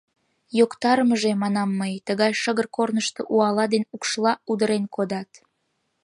[0.59, 5.31] —Йоктарымыже...— манам мый,— тыгай шыгыр корнышто уала ден укшла удырен кодат.